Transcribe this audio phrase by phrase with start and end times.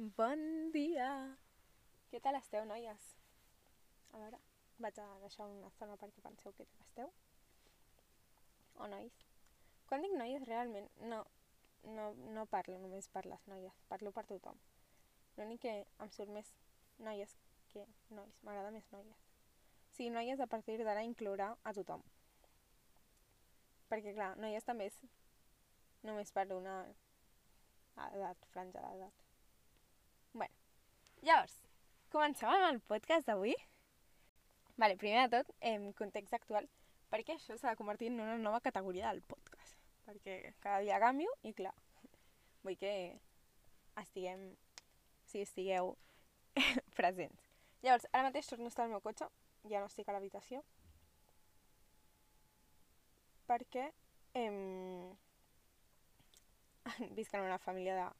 [0.00, 1.06] Bon dia!
[2.08, 3.08] Què tal esteu, noies?
[4.16, 4.38] A veure,
[4.80, 7.10] vaig a deixar una estona perquè penseu què tal esteu.
[8.80, 9.18] O nois.
[9.90, 11.20] Quan dic noies, realment no,
[11.98, 14.56] no, no parlo només per les noies, parlo per tothom.
[15.36, 16.54] L'únic que em surt més
[17.10, 17.36] noies
[17.68, 19.30] que nois, m'agrada més noies.
[19.84, 22.08] O sigui, noies a partir d'ara inclourà a tothom.
[23.92, 25.02] Perquè, clar, noies també és
[26.08, 26.86] només per una
[28.14, 29.26] edat, franja d'edat.
[31.20, 31.52] Llavors,
[32.08, 33.52] comencem amb el podcast d'avui.
[34.80, 36.64] Vale, primer de tot, en context actual,
[37.12, 39.76] perquè això s'ha de convertir en una nova categoria del podcast.
[40.06, 41.74] Perquè cada dia canvio i, clar,
[42.64, 42.92] vull que
[44.00, 44.46] estiguem,
[45.28, 45.92] si estigueu
[46.98, 47.50] presents.
[47.84, 49.28] Llavors, ara mateix torno a estar al meu cotxe,
[49.68, 50.64] ja no estic a l'habitació,
[53.44, 53.90] perquè
[54.40, 54.58] em...
[57.20, 58.10] visc en una família de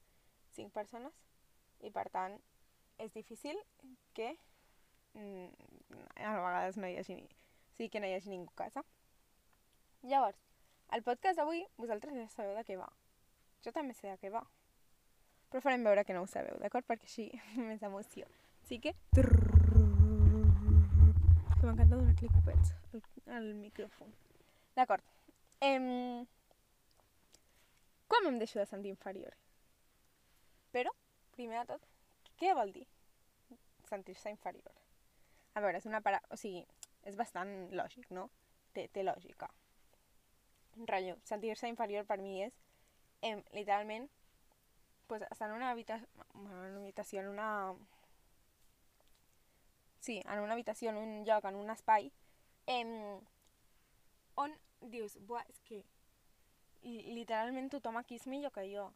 [0.61, 1.17] 5 persones
[1.81, 2.37] i per tant
[3.01, 3.57] és difícil
[4.15, 4.37] que
[5.15, 5.49] mm,
[6.21, 7.25] a vegades no hi hagi, ni...
[7.25, 8.85] o sigui, que no hi hagi ningú a casa.
[10.03, 10.41] Llavors,
[10.97, 12.89] el podcast d'avui vosaltres ja sabeu de què va.
[13.65, 14.45] Jo també sé de què va.
[15.51, 16.87] Però farem veure que no ho sabeu, d'acord?
[16.89, 17.27] Perquè així
[17.69, 18.29] més emoció.
[18.63, 18.95] Així que...
[21.61, 23.03] Que m'encanta donar-li copets al,
[23.37, 24.13] al micròfon.
[24.77, 25.05] D'acord.
[25.61, 26.27] Em...
[28.11, 29.35] Quan em deixo de sentir inferior?
[30.75, 30.91] Però,
[31.35, 31.90] primer de tot,
[32.41, 32.87] què vol dir
[33.91, 34.77] sentir-se inferior?
[35.55, 36.23] A veure, és una para...
[36.31, 36.63] O sigui,
[37.07, 38.29] és bastant lògic, no?
[38.75, 39.49] Té, té lògica.
[40.87, 42.57] Rotllo, sentir-se inferior per mi és,
[43.27, 44.07] em, literalment,
[45.11, 47.51] pues, estar en una habitació, bueno, en una habitació, en una...
[50.01, 52.13] Sí, en una habitació, en un lloc, en un espai,
[52.67, 52.95] em,
[54.41, 55.83] on dius, buah, és que
[56.87, 58.87] literalment tothom aquí és millor que jo.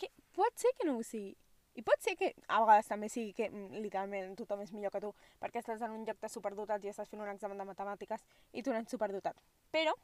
[0.00, 1.36] Que pot ser que no ho sigui.
[1.78, 5.02] I pot ser que a vegades també sigui que mm, literalment tothom és millor que
[5.04, 8.24] tu perquè estàs en un lloc de superdotats i estàs fent un examen de matemàtiques
[8.52, 9.38] i tu no ets superdotat.
[9.74, 9.94] Però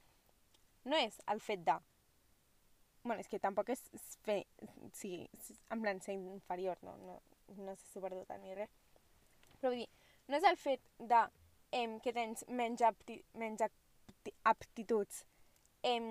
[0.86, 1.74] no és el fet de...
[3.02, 3.82] bueno, és que tampoc és
[4.22, 4.44] fer...
[4.94, 5.16] Sí,
[5.74, 7.18] en plan ser inferior, no, no,
[7.58, 8.70] no ser superdotat ni res.
[9.58, 9.90] Però vull dir,
[10.28, 11.24] no és el fet de
[11.74, 15.24] em, que tens menys, apti, menys apti, aptituds
[15.82, 16.06] em,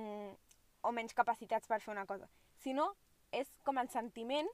[0.83, 2.27] o menys capacitats per fer una cosa,
[2.59, 2.91] sinó
[3.33, 4.51] és com el sentiment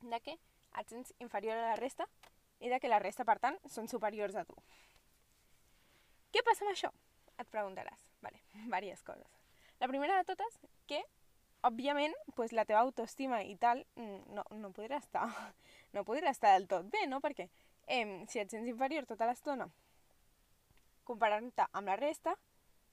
[0.00, 0.36] de que
[0.78, 2.06] et sents inferior a la resta
[2.60, 4.56] i de que la resta, per tant, són superiors a tu.
[6.34, 6.90] Què passa amb això?
[7.38, 8.10] Et preguntaràs.
[8.22, 9.38] Vale, diverses coses.
[9.78, 10.58] La primera de totes,
[10.90, 11.00] que,
[11.66, 15.26] òbviament, pues, la teva autoestima i tal mm, no, no podrà estar
[15.94, 17.22] no podrà estar del tot bé, no?
[17.24, 17.48] Perquè
[17.86, 19.68] eh, si et sents inferior tota l'estona
[21.08, 22.34] comparant-te amb la resta,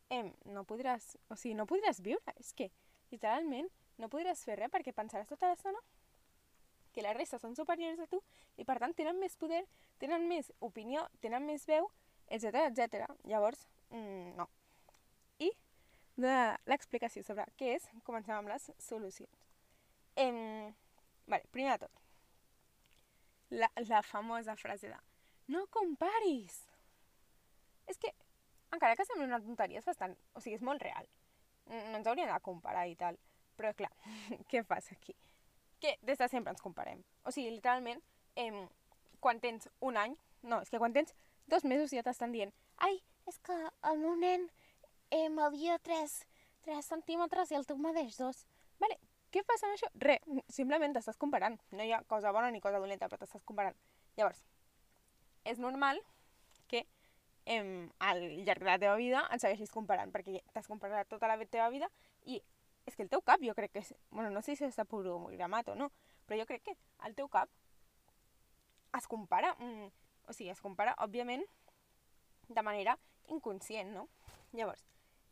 [0.10, 0.24] eh,
[0.56, 2.34] no podràs, o sigui, no podràs viure.
[2.40, 2.70] És que,
[3.12, 3.68] literalment,
[4.00, 5.82] no podràs fer res perquè pensaràs tota l'estona
[6.96, 8.22] que la resta són superiors a tu
[8.58, 9.62] i per tant tenen més poder,
[10.00, 11.90] tenen més opinió, tenen més veu,
[12.28, 13.10] etc etc.
[13.28, 14.48] Llavors, mm, no.
[15.44, 15.52] I
[16.16, 16.36] de
[16.72, 19.44] l'explicació sobre què és, comencem amb les solucions.
[20.16, 20.72] Em,
[21.28, 22.06] vale, primer de tot,
[23.52, 25.02] la, la famosa frase de
[25.52, 26.64] no comparis.
[27.86, 28.12] És que,
[28.74, 30.16] encara que sembli una tonteria, és bastant...
[30.34, 31.06] O sigui, és molt real.
[31.70, 33.20] No ens hauríem de comparar i tal.
[33.60, 33.92] Però, clar,
[34.50, 35.16] què passa aquí?
[35.86, 37.04] Que des de sempre ens comparem.
[37.22, 38.00] O sigui, literalment,
[38.42, 38.64] em,
[39.22, 40.16] quan tens un any...
[40.42, 41.14] No, és que quan tens
[41.50, 42.98] dos mesos ja t'estan dient ai,
[43.30, 43.56] és que
[43.90, 44.48] el meu nen
[45.14, 46.16] eh, m'havia 3,
[46.66, 48.42] 3 centímetres i el teu medeix 2.
[48.82, 48.98] Vale,
[49.34, 49.92] què passa amb això?
[50.02, 50.18] Re,
[50.50, 51.60] simplement t'estàs comparant.
[51.72, 53.78] No hi ha cosa bona ni cosa dolenta, però t'estàs comparant.
[54.18, 54.42] Llavors,
[55.46, 56.02] és normal
[56.72, 56.86] que
[57.46, 61.38] em, al llarg de la teva vida et segueixis comparant, perquè t'has comparat tota la
[61.46, 61.90] teva vida
[62.26, 62.42] i
[62.86, 63.94] és que el teu cap jo crec que és...
[64.12, 65.92] bueno, no sé si està programat o no,
[66.26, 66.76] però jo crec que
[67.08, 67.50] el teu cap
[68.98, 69.90] es compara, mm,
[70.30, 71.44] o sigui, es compara, òbviament,
[72.48, 72.98] de manera
[73.34, 74.08] inconscient, no?
[74.54, 74.86] Llavors,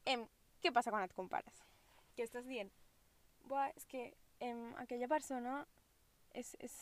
[0.05, 0.25] em,
[0.61, 1.61] què passa quan et compares?
[2.17, 2.71] Què estàs dient?
[3.47, 4.09] Buah, és que
[4.43, 5.63] em, aquella persona
[6.33, 6.75] és, és...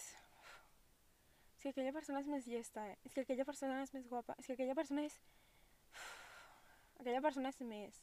[1.56, 2.98] És que aquella persona és més llesta, eh?
[3.06, 4.34] És que aquella persona és més guapa.
[4.42, 5.20] És que aquella persona és...
[7.02, 8.02] Aquella persona és més...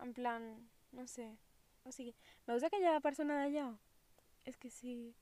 [0.00, 0.48] En plan...
[0.96, 1.26] No sé.
[1.86, 2.12] O sigui,
[2.48, 3.68] veus aquella persona d'allà?
[4.44, 5.14] És que sí...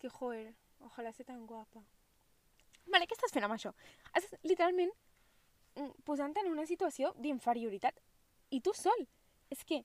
[0.00, 0.54] Que joder,
[0.86, 1.82] ojalà ser tan guapa.
[2.88, 3.72] Vale, què estàs fent amb això?
[4.16, 4.92] Estàs literalment
[6.04, 7.98] posant-te en una situació d'inferioritat.
[8.50, 9.04] I tu sol.
[9.52, 9.82] És que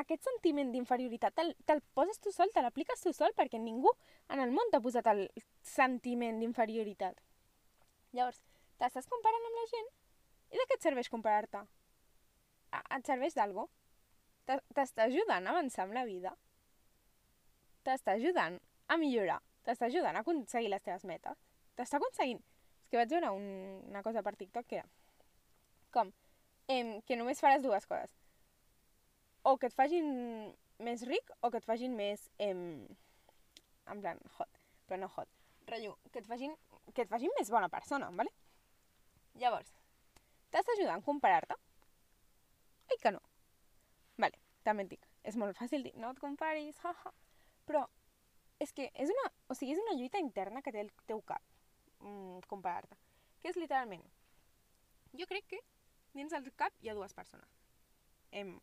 [0.00, 3.90] aquest sentiment d'inferioritat te'l te poses tu sol, te l'apliques tu sol, perquè ningú
[4.28, 5.26] en el món t'ha posat el
[5.66, 7.18] sentiment d'inferioritat.
[8.16, 8.40] Llavors,
[8.78, 9.90] t'estàs comparant amb la gent?
[10.50, 11.66] I de què et serveix comparar-te?
[12.96, 13.68] Et serveix d'algo?
[14.48, 16.32] T'està ajudant a avançar amb la vida?
[17.86, 18.56] T'està ajudant
[18.88, 21.44] a millorar, t'està ajudant a aconseguir les teves metes,
[21.76, 22.42] t'està aconseguint...
[22.80, 23.44] És que vaig veure un,
[23.86, 24.88] una cosa per TikTok que era
[25.94, 26.10] com
[26.70, 28.12] em, que només faràs dues coses.
[29.50, 30.10] O que et facin
[30.86, 32.28] més ric o que et facin més...
[32.38, 32.62] Em,
[33.90, 35.30] en plan, hot, però no hot.
[35.70, 36.54] Rotllo, que et facin,
[36.94, 38.32] que et facin més bona persona, ¿vale?
[39.40, 39.72] Llavors,
[40.50, 41.58] t'està ajudant a comparar-te?
[42.90, 43.22] Oi que no?
[44.70, 47.12] Et dic, és molt fàcil dir, no et comparis, haha.
[47.66, 47.86] Però
[48.60, 51.42] és que és una, o sigui, és una lluita interna que té el teu cap,
[52.00, 52.96] mm, comparar-te.
[53.42, 54.04] Que és literalment,
[55.16, 55.60] jo crec que
[56.14, 57.48] dins del cap hi ha dues persones.
[58.30, 58.58] Em...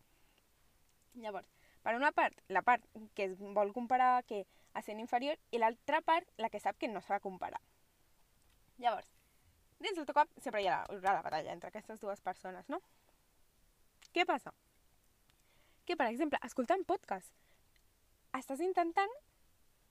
[1.17, 1.49] Llavors,
[1.81, 2.83] per una part, la part
[3.15, 4.45] que es vol comparar que
[4.77, 7.61] a sent inferior i l'altra part, la que sap que no s'ha de comparar.
[8.77, 9.09] Llavors,
[9.79, 12.81] dins del teu cap sempre hi ha la, la batalla entre aquestes dues persones, no?
[14.13, 14.53] Què passa?
[15.87, 17.31] Que, per exemple, escoltant podcast,
[18.35, 19.13] estàs intentant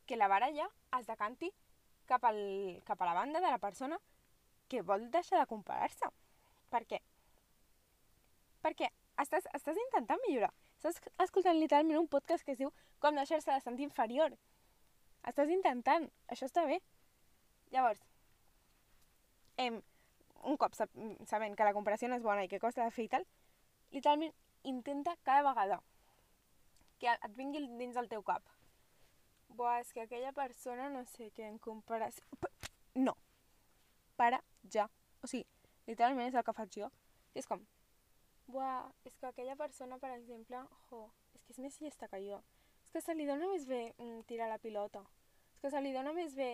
[0.06, 1.48] que la baralla es decanti
[2.06, 2.38] cap, al,
[2.84, 3.98] cap a la banda de la persona
[4.68, 6.10] que vol deixar de comparar-se.
[6.70, 7.00] Per què?
[8.62, 8.90] Perquè
[9.24, 10.52] estàs, estàs intentant millorar.
[10.76, 14.32] Estàs escoltant literalment un podcast que es diu Com deixar-se de sentir inferior.
[15.28, 16.06] Estàs intentant.
[16.32, 16.78] Això està bé.
[17.74, 18.00] Llavors,
[19.60, 19.82] em,
[20.44, 20.92] un cop sab
[21.28, 23.26] sabent que la comparació no és bona i que costa de fer i tal,
[23.92, 24.32] literalment
[24.66, 25.80] intenta cada vegada
[26.98, 28.44] que et vingui dins del teu cap.
[29.56, 32.24] Buah, és que aquella persona no sé què en comparació...
[32.96, 33.12] No.
[34.16, 34.40] Para
[34.72, 34.88] ja.
[35.22, 35.44] O sigui,
[35.86, 36.90] literalment és el que faig jo.
[37.36, 37.62] És com,
[38.48, 41.02] buah, és que aquella persona, per exemple, jo,
[41.36, 42.40] és que és més llesta que jo.
[42.86, 45.04] És que se li dona més bé mm, tirar la pilota.
[45.56, 46.50] És que se li dona més bé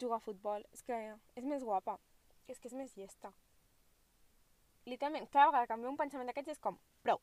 [0.00, 0.66] jugar a futbol.
[0.72, 0.98] És que
[1.38, 1.98] és més guapa.
[2.48, 3.30] És que és més llesta.
[4.86, 7.20] Literalment, cada vegada que em ve un pensament d'aquests és com, prou.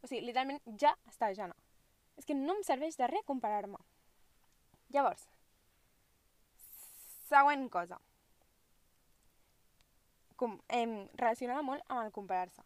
[0.00, 1.56] O sigui, literalment ja està, Jana.
[2.16, 3.80] És que no em serveix de res comparar-me.
[4.90, 5.26] Llavors,
[7.28, 8.00] següent cosa
[10.40, 12.62] com, eh, relacionada molt amb el comparar-se.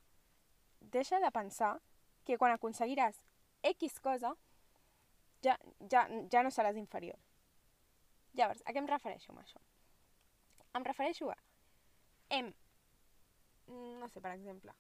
[0.81, 1.81] Deixa de pensar
[2.25, 3.19] que quan aconseguiràs
[3.63, 4.37] X cosa,
[5.43, 5.59] ja,
[5.91, 7.19] ja, ja no seràs inferior.
[8.39, 9.59] Llavors, a què em refereixo amb això?
[10.79, 11.37] Em refereixo a...
[12.31, 12.53] Em,
[13.69, 14.75] no sé, per exemple,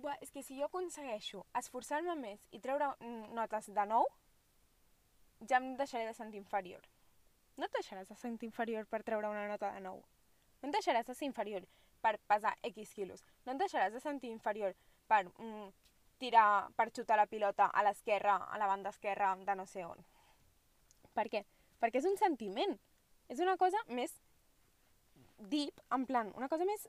[0.00, 2.86] Buah, és que si jo aconsegueixo esforçar-me més i treure
[3.36, 4.06] notes de nou,
[5.48, 6.86] ja em deixaré de sentir inferior.
[7.58, 10.00] No et deixaràs de sentir inferior per treure una nota de nou.
[10.62, 11.66] No et deixaràs de ser inferior
[12.00, 13.24] per pesar X quilos.
[13.44, 14.76] No et deixaràs de sentir inferior
[15.10, 15.68] per mm,
[16.22, 20.00] tirar, per xutar la pilota a l'esquerra, a la banda esquerra de no sé on.
[21.16, 21.44] Per què?
[21.82, 22.76] Perquè és un sentiment.
[23.28, 24.16] És una cosa més
[25.52, 26.88] deep, en plan, una cosa més...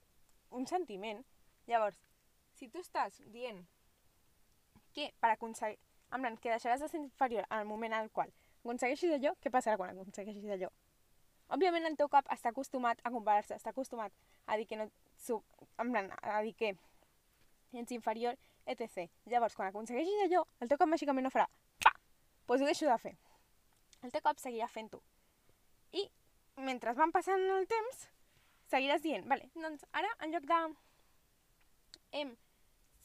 [0.51, 1.23] un sentiment.
[1.67, 1.99] Llavors,
[2.57, 3.63] si tu estàs dient
[4.93, 5.79] que per aconseguir...
[6.11, 9.49] Plan, que deixaràs de ser inferior en el moment en el qual aconsegueixis allò, què
[9.53, 10.67] passarà quan aconsegueixis allò?
[11.55, 14.13] Òbviament el teu cap està acostumat a comparar-se, està acostumat
[14.45, 14.87] a dir que no...
[15.79, 16.73] En plan, a dir que
[17.79, 19.07] ets inferior, etc.
[19.31, 21.47] Llavors, quan aconsegueixis allò, el teu cap màgicament no farà
[21.83, 21.93] pa!
[21.95, 23.15] Doncs pues ho deixo de fer.
[24.03, 25.01] El teu cap seguirà fent-ho.
[25.95, 26.07] I
[26.67, 28.07] mentre van passant el temps,
[28.71, 30.61] seguiràs dient, vale, doncs ara en lloc de
[32.21, 32.35] em,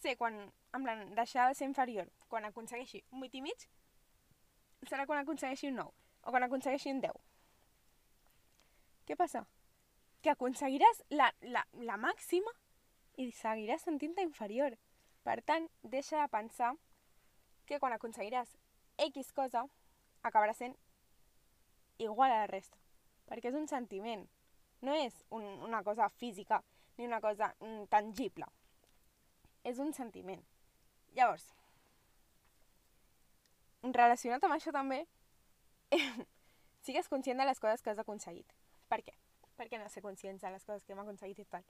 [0.03, 0.39] ser quan,
[0.75, 3.67] en plan, deixar de ser inferior, quan aconsegueixi un 8 i mig,
[4.87, 5.95] serà quan aconsegueixi un 9,
[6.27, 7.23] o quan aconsegueixi un 10.
[9.07, 9.45] Què passa?
[10.23, 12.53] Que aconseguiràs la, la, la màxima
[13.23, 14.75] i seguiràs sentint-te inferior.
[15.27, 16.73] Per tant, deixa de pensar
[17.67, 18.57] que quan aconseguiràs
[19.07, 19.65] X cosa,
[20.23, 20.75] acabarà sent
[21.99, 22.79] igual a la resta.
[23.27, 24.27] Perquè és un sentiment,
[24.83, 26.63] no és un, una cosa física
[26.97, 28.47] ni una cosa mm, tangible.
[29.65, 30.43] És un sentiment.
[31.17, 31.47] Llavors,
[33.83, 35.03] relacionat amb això també,
[36.87, 38.53] sigues conscient de les coses que has aconseguit.
[38.91, 39.17] Per què?
[39.57, 41.65] Perquè no ser conscients de les coses que hem aconseguit i tal.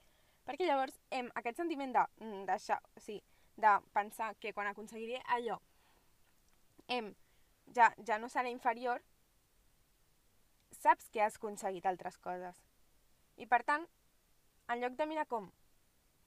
[0.47, 3.23] Perquè llavors hem, aquest sentiment de mm, deixar, o sigui,
[3.57, 5.57] de pensar que quan aconseguiré allò
[6.87, 7.09] hem,
[7.73, 9.01] ja, ja no serà inferior,
[10.77, 12.66] saps que has aconseguit altres coses.
[13.37, 13.85] I per tant,
[14.67, 15.51] en lloc de mirar com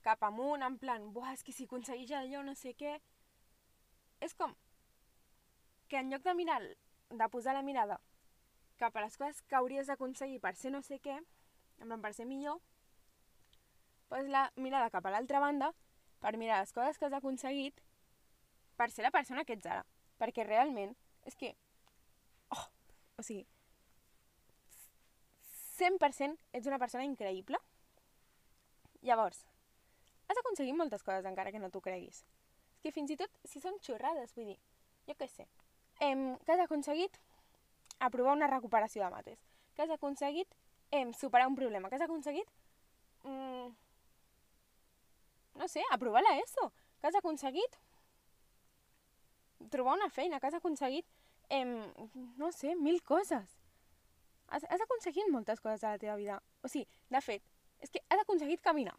[0.05, 2.95] cap amunt, en plan, buah, és que si aconsegueix allò no sé què,
[4.25, 4.55] és com
[5.91, 6.61] que en lloc de mirar,
[7.11, 7.99] de posar la mirada
[8.81, 11.19] cap a les coses que hauries d'aconseguir per ser no sé què,
[11.81, 12.61] en plan per ser millor,
[14.09, 15.73] poses la mirada cap a l'altra banda
[16.21, 17.83] per mirar les coses que has aconseguit
[18.77, 19.85] per ser la persona que ets ara.
[20.21, 20.95] Perquè realment
[21.29, 21.55] és que...
[22.57, 22.65] Oh,
[23.21, 23.45] o sigui,
[25.81, 27.59] 100% ets una persona increïble.
[29.07, 29.45] Llavors,
[30.29, 32.23] has aconseguit moltes coses encara que no t'ho creguis.
[32.77, 34.59] És que fins i tot si són xorrades, vull dir,
[35.09, 35.49] jo què sé,
[36.07, 37.19] em, que has aconseguit
[37.99, 39.41] aprovar una recuperació de mates,
[39.75, 40.55] que has aconseguit
[40.91, 42.49] eh, superar un problema, que has aconseguit,
[43.25, 43.69] mm,
[45.61, 47.79] no sé, aprovar la ESO, que has aconseguit
[49.71, 51.07] trobar una feina, que has aconseguit,
[51.49, 51.65] eh,
[52.37, 53.60] no sé, mil coses.
[54.51, 56.41] Has, has aconseguit moltes coses a la teva vida.
[56.63, 57.45] O sigui, de fet,
[57.81, 58.97] és que has aconseguit caminar,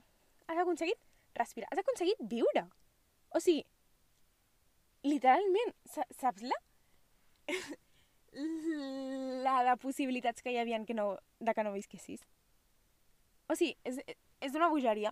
[0.48, 1.00] has aconseguit
[1.38, 2.66] respirar, has aconseguit viure.
[3.36, 3.66] O sigui,
[5.08, 5.76] literalment,
[6.18, 6.60] saps la...
[9.46, 12.24] la de possibilitats que hi havia que no, de que no visquessis?
[13.52, 14.00] O sigui, és,
[14.40, 15.12] és una bogeria.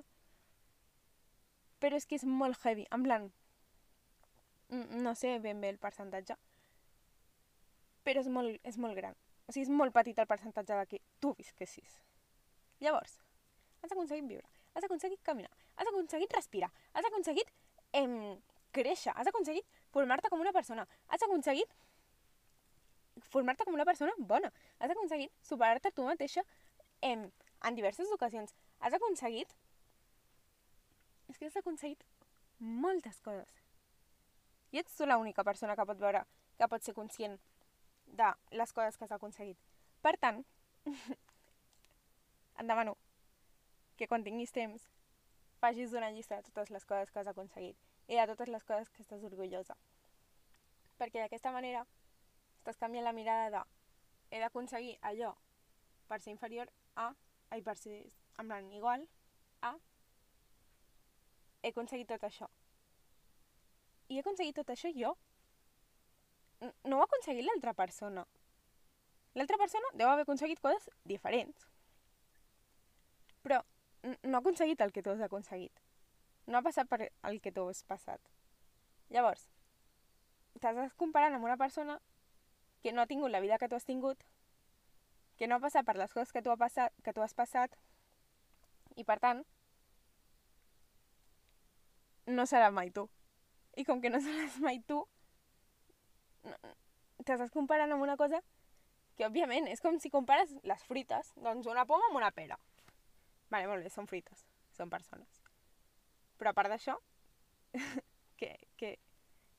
[1.83, 3.31] Però és que és molt heavy, en plan...
[4.69, 6.35] No sé ben bé el percentatge,
[8.05, 9.15] però és molt, és molt gran.
[9.49, 11.97] O sigui, és molt petit el percentatge de que tu visquessis.
[12.85, 13.15] Llavors,
[13.81, 14.45] has aconseguit viure,
[14.77, 17.49] has aconseguit caminar, has aconseguit respirar, has aconseguit
[17.97, 18.13] em,
[18.77, 19.65] créixer, has aconseguit
[19.95, 21.73] formar-te com una persona, has aconseguit
[23.33, 26.45] formar-te com una persona bona, has aconseguit superar-te tu mateixa
[27.01, 27.25] em,
[27.65, 29.57] en diverses ocasions, has aconseguit...
[31.29, 32.05] És que has aconseguit
[32.59, 33.49] moltes coses.
[34.73, 36.23] I ets tu l'única persona que pot veure,
[36.57, 37.37] que pot ser conscient
[38.17, 39.57] de les coses que has aconseguit.
[40.01, 40.43] Per tant,
[42.59, 42.95] et demano
[43.97, 44.87] que quan tinguis temps
[45.59, 48.89] facis una llista de totes les coses que has aconseguit i de totes les coses
[48.89, 49.75] que estàs orgullosa.
[50.99, 51.85] Perquè d'aquesta manera
[52.59, 53.63] estàs canviant la mirada de
[54.31, 55.33] he d'aconseguir allò
[56.07, 57.11] per ser inferior a,
[57.49, 58.01] ai, per ser
[58.39, 59.05] en plan igual
[59.61, 59.73] a
[61.61, 62.47] he aconseguit tot això.
[64.09, 65.15] I he aconseguit tot això jo.
[66.61, 68.25] No ho ha aconseguit l'altra persona.
[69.35, 71.67] L'altra persona deu haver aconseguit coses diferents.
[73.45, 73.61] Però
[74.03, 75.83] no ha aconseguit el que tu has aconseguit.
[76.47, 78.19] No ha passat per el que tu has passat.
[79.13, 79.47] Llavors,
[80.57, 81.99] t'estàs comparant amb una persona
[82.83, 84.23] que no ha tingut la vida que tu has tingut,
[85.37, 87.75] que no ha passat per les coses que tu, ha passat, que tu has passat,
[88.95, 89.45] i per tant,
[92.27, 93.07] no serà mai tu.
[93.77, 95.03] I com que no seràs mai tu,
[97.25, 98.39] t'estàs comparant amb una cosa
[99.17, 102.57] que, òbviament, és com si compares les frites, doncs una poma amb una pera.
[103.51, 104.45] Vale, molt bé, són frites,
[104.77, 105.41] són persones.
[106.39, 106.95] Però a part d'això,
[108.39, 108.95] que, que,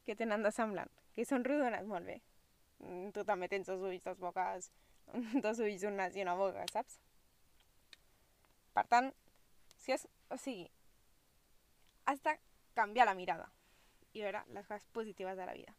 [0.07, 0.91] que tenen de semblant?
[1.15, 2.21] Que són rodones, molt bé.
[2.81, 4.71] Mm, tu també tens dos ulls, dos boques,
[5.45, 6.97] dos ulls, un nas i una boca, saps?
[8.73, 9.11] Per tant,
[9.83, 10.71] si és, o sigui,
[12.09, 12.37] has de
[12.79, 13.51] canviar la mirada
[14.15, 15.75] i veure les coses positives de la vida.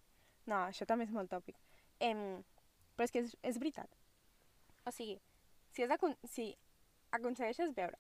[0.52, 1.58] No, això també és molt tòpic.
[2.04, 2.42] Em,
[2.96, 3.94] però és que és, és veritat.
[4.86, 5.18] O sigui,
[5.72, 6.48] si, has de, si
[7.18, 8.00] aconsegueixes veure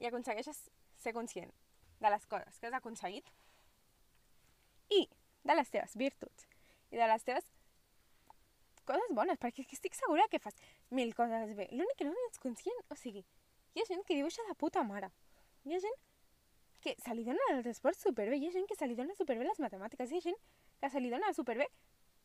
[0.00, 0.60] i aconsegueixes
[1.00, 1.52] ser conscient
[2.00, 3.28] de les coses que has aconseguit
[4.94, 5.04] i
[5.44, 6.48] de les teves virtuts
[6.94, 7.50] i de les teves
[8.88, 10.56] coses bones, perquè estic segura que fas
[10.92, 11.68] mil coses bé.
[11.72, 13.24] L'únic que no ets conscient, o sigui,
[13.74, 15.08] hi ha gent que dibuixa de puta mare.
[15.64, 15.96] Hi ha gent
[16.84, 19.46] que se li dona els esports superbé, hi ha gent que se li dona superbé
[19.48, 20.40] les matemàtiques, hi ha gent
[20.80, 21.68] que se li dona superbé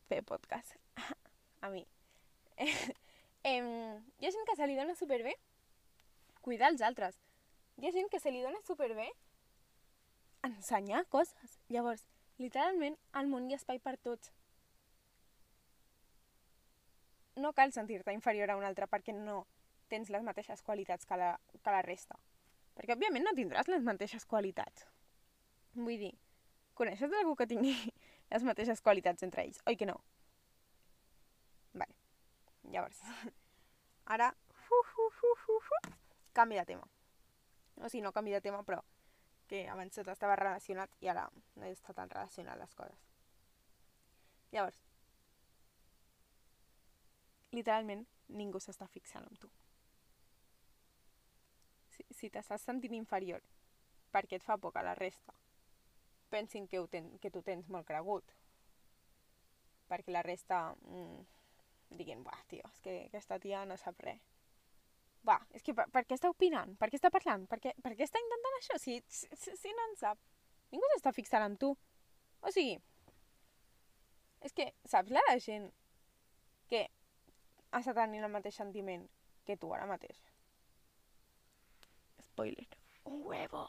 [0.08, 0.76] fer podcast.
[1.64, 1.84] A mi.
[2.56, 2.74] eh,
[3.44, 5.36] hi ha gent que se li dona superbé
[6.40, 7.20] cuidar els altres.
[7.78, 9.10] Hi ha gent que se li dona superbé
[10.46, 11.58] ensenyar coses.
[11.68, 12.06] Llavors,
[12.38, 14.32] literalment, al món hi ha espai per tots.
[17.40, 19.44] No cal sentir-te inferior a un altre perquè no
[19.90, 22.18] tens les mateixes qualitats que la, que la resta.
[22.76, 24.86] Perquè, òbviament, no tindràs les mateixes qualitats.
[25.74, 26.12] Vull dir,
[26.78, 27.74] coneixes algú que tingui
[28.30, 29.60] les mateixes qualitats entre ells?
[29.66, 29.98] Oi que no?
[31.74, 31.94] Vale.
[32.70, 33.02] Llavors,
[34.16, 34.32] ara...
[34.70, 35.96] Uh, uh, uh, uh
[36.32, 36.86] canvi de tema.
[37.76, 38.80] O sigui, no canvi de tema, però
[39.50, 41.24] que abans tot estava relacionat i ara
[41.58, 43.00] no està tan relacionat les coses.
[44.54, 44.78] Llavors,
[47.50, 48.04] literalment
[48.38, 49.50] ningú s'està fixant en tu.
[51.90, 53.42] Si, si t'estàs sentint inferior
[54.14, 55.34] perquè et fa poc a la resta,
[56.30, 58.34] pensin que, ten, que tu tens molt cregut.
[59.90, 61.24] Perquè la resta mmm,
[61.98, 64.30] diguin, buah, tio, és que aquesta tia no sap res
[65.26, 66.72] va, és que per, per què està opinant?
[66.80, 67.44] Per què està parlant?
[67.50, 68.78] Per què, per què està intentant això?
[68.80, 70.20] Si, si, si no en sap.
[70.72, 71.74] Ningú s'està fixant en tu.
[72.40, 72.78] O sigui,
[74.46, 75.68] és que saps la gent
[76.70, 76.86] que
[77.76, 79.04] està tenint el mateix sentiment
[79.44, 80.22] que tu ara mateix?
[82.30, 82.68] Spoiler.
[83.10, 83.66] Un huevo.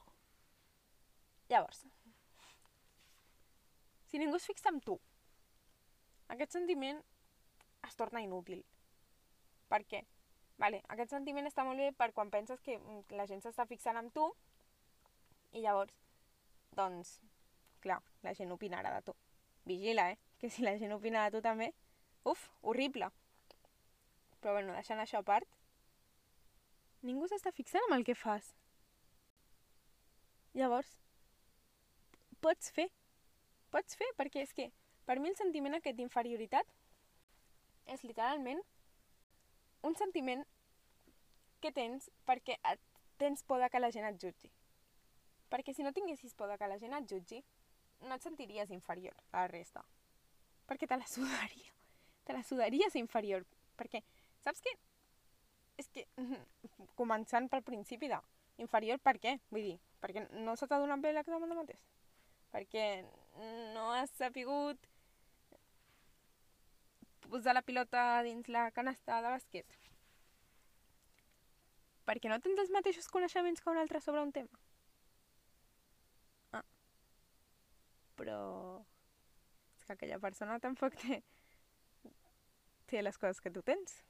[1.51, 1.84] Llavors,
[4.12, 4.98] si ningú es fixa en tu,
[6.32, 7.00] aquest sentiment
[7.88, 8.62] es torna inútil.
[9.72, 10.01] Per què?
[10.62, 13.98] Vale, aquest sentiment està molt bé per quan penses que mm, la gent s'està fixant
[13.98, 14.27] en tu
[15.58, 15.96] i llavors,
[16.77, 17.15] doncs,
[17.84, 19.15] clar, la gent opinarà de tu.
[19.65, 20.20] Vigila, eh?
[20.39, 21.72] Que si la gent opina de tu també,
[22.27, 23.10] uf, horrible.
[24.41, 25.48] Però bueno, deixant això a part,
[27.01, 28.53] ningú s'està fixant en el que fas.
[30.58, 30.98] Llavors,
[32.44, 32.89] pots fer.
[33.72, 34.68] Pots fer, perquè és que
[35.08, 36.68] per mi el sentiment aquest d'inferioritat
[37.96, 38.62] és literalment
[39.88, 40.44] un sentiment
[41.62, 42.82] que tens perquè et,
[43.22, 44.51] tens por de que la gent et jutgi.
[45.51, 47.42] Perquè si no tinguessis por de que la gent et jutgi,
[48.01, 49.84] no et sentiries inferior a la resta.
[50.68, 51.74] Perquè te la sudaria.
[52.25, 53.46] Te la sudaries inferior.
[53.78, 54.04] Perquè,
[54.46, 54.74] saps què?
[55.82, 56.06] És que,
[57.00, 58.20] començant pel principi de
[58.62, 59.38] inferior, per què?
[59.50, 61.84] Vull dir, perquè no se t'ha donat bé l'examen de mateix.
[62.51, 62.86] Perquè
[63.73, 64.88] no has sapigut
[67.31, 69.77] posar la pilota dins la canasta de bàsquet.
[72.07, 74.59] Perquè no tens els mateixos coneixements que un altre sobre un tema.
[76.51, 76.63] Ah.
[78.19, 78.39] Però
[79.77, 81.21] és que aquella persona tampoc té,
[82.91, 84.01] té les coses que tu tens.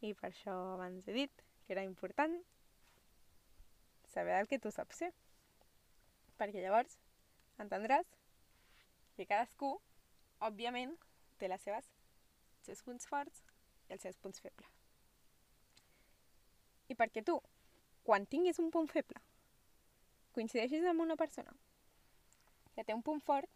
[0.00, 2.38] I per això abans he dit que era important
[4.14, 5.12] saber el que tu saps ser.
[6.40, 6.96] Perquè llavors
[7.60, 8.08] entendràs
[9.20, 9.74] que cadascú,
[10.40, 10.94] òbviament,
[11.36, 11.88] té les seves,
[12.56, 13.42] els seus punts forts
[13.90, 14.76] i els seus punts febles.
[16.88, 17.34] I perquè tu,
[18.06, 19.20] quan tinguis un punt feble,
[20.32, 21.52] coincideixis amb una persona
[22.72, 23.50] que té un punt fort,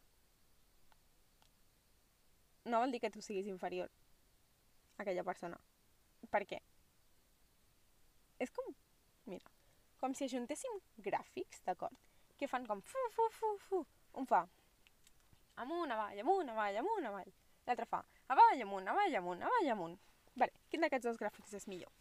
[2.68, 3.88] no vol dir que tu siguis inferior
[4.98, 5.56] a aquella persona.
[6.32, 6.58] Per què?
[8.44, 8.68] És com,
[9.32, 9.48] mira,
[10.02, 10.76] com si ajuntéssim
[11.08, 11.96] gràfics, d'acord?
[12.36, 13.82] Que fan com fu, fu, fu, fu.
[14.20, 14.42] Un fa
[15.62, 17.32] amunt, avall, amunt, avall, amunt, avall.
[17.66, 20.00] L'altre fa avall, amunt, avall, amunt, avall, amunt.
[20.34, 21.92] Vale, quin d'aquests dos gràfics és millor?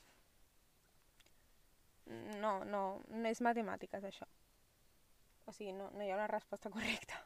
[2.41, 4.27] No, no, no és matemàtiques, això.
[5.45, 7.19] O sigui, no, no hi ha una resposta correcta.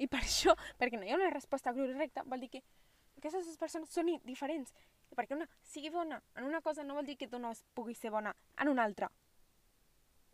[0.00, 2.62] I per això, perquè no hi ha una resposta correcta, vol dir que
[3.18, 4.72] aquestes dues persones són diferents.
[5.10, 7.98] I perquè una sigui bona en una cosa no vol dir que tu no puguis
[7.98, 9.10] ser bona en una altra.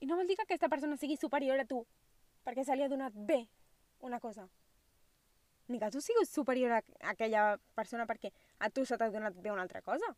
[0.01, 1.81] I no vol dir que aquesta persona sigui superior a tu
[2.45, 3.41] perquè se li ha donat bé
[4.07, 4.47] una cosa.
[5.69, 9.51] Ni que tu siguis superior a aquella persona perquè a tu se t'ha donat bé
[9.51, 10.13] una altra cosa.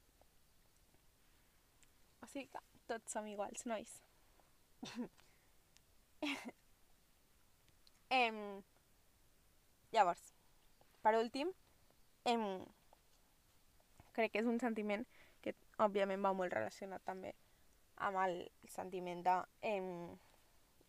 [2.23, 3.95] O sigui que tots som iguals, nois.
[8.23, 8.63] em...
[9.93, 10.21] Llavors,
[11.03, 11.53] per últim,
[12.29, 12.45] em...
[14.13, 15.07] crec que és un sentiment
[15.41, 17.33] que òbviament va molt relacionat també
[18.09, 19.37] amb el sentiment de
[19.73, 19.89] em...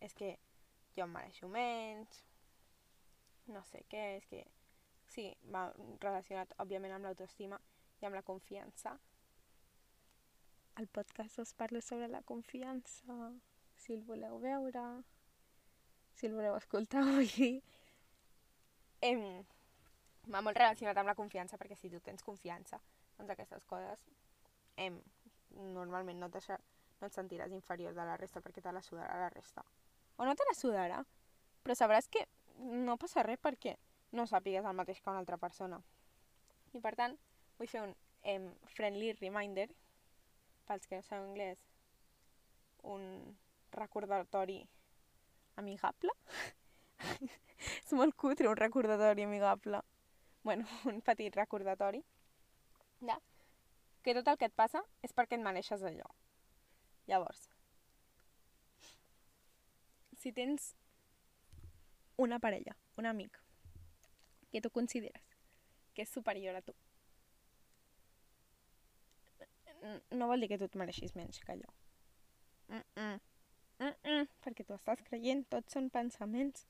[0.00, 0.34] és que
[0.96, 2.24] jo em mereixo menys,
[3.54, 4.44] no sé què, és que
[5.10, 5.68] sí, va
[6.02, 7.58] relacionat òbviament amb l'autoestima
[8.00, 8.96] i amb la confiança.
[10.80, 13.16] Al podcast us parlo sobre la confiança,
[13.76, 14.84] si el voleu veure,
[16.14, 17.54] si el voleu escoltar, vull dir...
[19.00, 19.22] Em,
[20.28, 22.78] va molt relacionat amb la confiança, perquè si tu tens confiança,
[23.16, 24.02] doncs aquestes coses
[24.76, 24.98] em,
[25.74, 26.58] normalment no, deixa,
[27.00, 29.64] no et sentiràs inferior de la resta perquè te la sudarà la resta.
[30.16, 31.00] O no te la sudarà,
[31.64, 32.26] però sabràs que
[32.60, 33.76] no passa res perquè
[34.16, 35.80] no sàpigues el mateix que una altra persona.
[36.74, 37.16] I per tant,
[37.58, 39.68] vull fer un em, friendly reminder,
[40.68, 41.62] pels que no sabeu anglès,
[42.82, 43.04] un
[43.74, 44.60] recordatori
[45.60, 46.14] amigable.
[47.84, 49.82] és molt cutre un recordatori amigable.
[50.42, 52.02] bueno, un petit recordatori
[53.00, 53.16] de
[54.02, 56.06] que tot el que et passa és perquè et mereixes allò.
[57.08, 57.48] Llavors,
[60.16, 60.74] si tens
[62.20, 63.40] una parella, un amic,
[64.52, 65.36] que tu consideres
[65.94, 66.74] que és superior a tu,
[70.10, 71.70] no vol dir que tu et mereixis menys que allò.
[72.68, 73.20] Mm -mm.
[73.78, 74.28] Mm -mm.
[74.42, 76.66] Perquè tu estàs creient, tots són pensaments.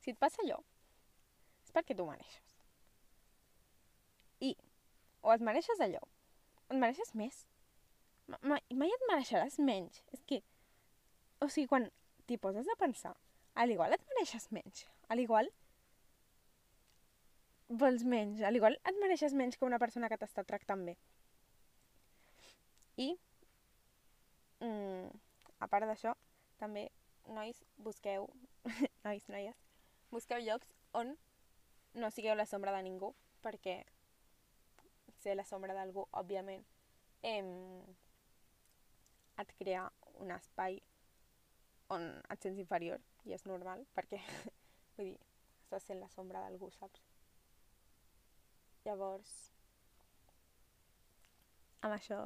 [0.00, 0.58] Si et passa allò,
[1.64, 2.58] és perquè tu mereixes.
[4.40, 4.56] I
[5.20, 6.02] o et mereixes allò,
[6.68, 7.46] o et mereixes més.
[8.40, 10.02] Mai, mai et mereixeràs menys.
[10.12, 10.42] És que,
[11.40, 11.90] o sigui, quan
[12.26, 13.16] t'hi poses a pensar,
[13.54, 14.86] a l'igual et mereixes menys.
[15.08, 15.50] A l'igual
[17.68, 18.42] vols menys.
[18.42, 20.96] A l'igual et mereixes menys que una persona que t'està tractant bé.
[23.00, 23.08] I,
[24.60, 25.08] mm,
[25.64, 26.12] a part d'això,
[26.60, 26.90] també,
[27.28, 28.28] nois, busqueu,
[29.06, 29.62] nois, noies,
[30.12, 31.16] busqueu llocs on
[31.94, 33.82] no sigueu la sombra de ningú, perquè
[35.22, 36.64] ser la sombra d'algú, òbviament,
[37.22, 37.48] em,
[39.40, 39.86] et crea
[40.20, 40.80] un espai
[41.92, 44.20] on et sents inferior, i és normal, perquè,
[44.96, 45.18] vull dir,
[45.64, 47.04] estàs sent la sombra d'algú, saps?
[48.86, 49.32] Llavors,
[51.86, 52.18] amb això,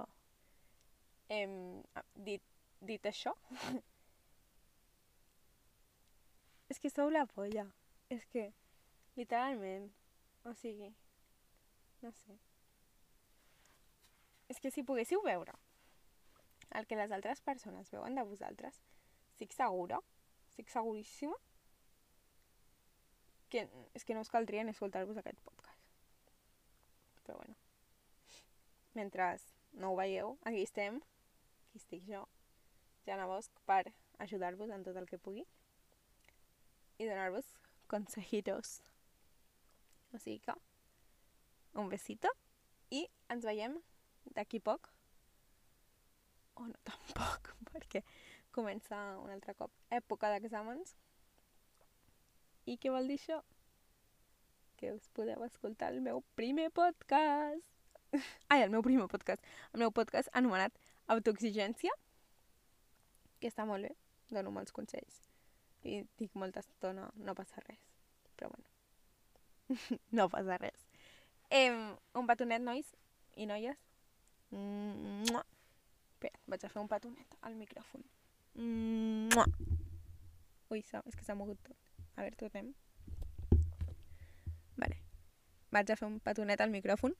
[1.32, 1.52] hem
[2.28, 2.44] dit,
[2.80, 3.35] dit això,
[6.72, 7.66] és que sou la polla,
[8.12, 8.48] és que,
[9.20, 9.90] literalment,
[10.48, 10.92] o sigui,
[12.02, 12.40] no sé.
[14.48, 15.54] és que si poguéssiu veure
[16.78, 18.78] el que les altres persones veuen de vosaltres,
[19.32, 19.98] estic segura,
[20.57, 21.37] estic seguríssima,
[23.53, 25.92] que és que no us caldria ni escoltar-vos aquest podcast.
[27.27, 27.57] Però bueno.
[28.97, 29.37] Mentre
[29.77, 31.03] no ho veieu, aquí estem,
[31.69, 32.25] aquí estic jo,
[33.05, 33.92] Jana Bosch, per
[34.25, 35.45] ajudar-vos en tot el que pugui
[36.97, 37.53] i donar-vos
[37.92, 38.81] consejitos.
[40.16, 40.57] O sigui que,
[41.77, 42.33] un besito
[42.88, 43.77] i ens veiem
[44.33, 44.88] d'aquí poc
[46.57, 48.01] o no tampoc, perquè
[48.57, 50.95] comença un altre cop època d'exàmens.
[52.66, 53.42] I què vol dir això?
[54.81, 57.69] Que us podeu escoltar el meu primer podcast.
[58.53, 59.45] Ai, el meu primer podcast.
[59.73, 60.75] El meu podcast anomenat
[61.14, 61.92] Autoexigència,
[63.38, 63.92] que està molt bé,
[64.35, 65.21] dono molts consells.
[65.87, 67.85] I dic molta estona, no passa res.
[68.35, 70.88] Però bueno, no passa res.
[71.55, 71.71] Eh,
[72.19, 72.90] un petonet, nois
[73.38, 73.79] i noies.
[74.51, 75.45] Mua.
[76.16, 78.03] Espera, vaig a fer un petonet al micròfon.
[78.57, 81.77] Ui, és que s'ha mogut tot.
[82.16, 82.73] A veure, tornem.
[84.81, 84.97] Vale.
[85.77, 87.12] Vaig a fer un petonet al micròfon.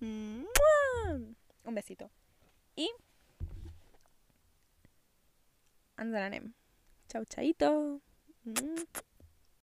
[0.00, 2.08] Un besito.
[2.76, 2.88] I
[6.00, 6.52] ens n'anem.
[7.12, 8.00] Chau, chaito.